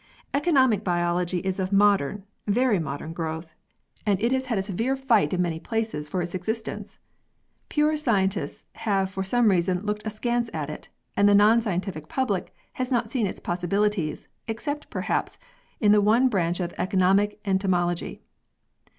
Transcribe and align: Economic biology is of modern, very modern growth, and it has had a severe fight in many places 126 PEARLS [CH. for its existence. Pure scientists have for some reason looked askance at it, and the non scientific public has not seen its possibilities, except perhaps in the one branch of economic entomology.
Economic 0.33 0.83
biology 0.83 1.41
is 1.41 1.59
of 1.59 1.71
modern, 1.71 2.23
very 2.47 2.79
modern 2.79 3.13
growth, 3.13 3.53
and 4.03 4.19
it 4.19 4.31
has 4.31 4.47
had 4.47 4.57
a 4.57 4.63
severe 4.63 4.95
fight 4.95 5.31
in 5.31 5.43
many 5.43 5.59
places 5.59 6.07
126 6.07 6.09
PEARLS 6.09 6.09
[CH. 6.09 6.09
for 6.09 6.21
its 6.23 6.35
existence. 6.87 6.99
Pure 7.69 7.97
scientists 7.97 8.65
have 8.79 9.11
for 9.11 9.23
some 9.23 9.47
reason 9.49 9.81
looked 9.85 10.03
askance 10.07 10.49
at 10.53 10.71
it, 10.71 10.89
and 11.15 11.29
the 11.29 11.35
non 11.35 11.61
scientific 11.61 12.09
public 12.09 12.51
has 12.73 12.91
not 12.91 13.11
seen 13.11 13.27
its 13.27 13.39
possibilities, 13.39 14.27
except 14.47 14.89
perhaps 14.89 15.37
in 15.79 15.91
the 15.91 16.01
one 16.01 16.29
branch 16.29 16.59
of 16.59 16.73
economic 16.79 17.39
entomology. 17.45 18.23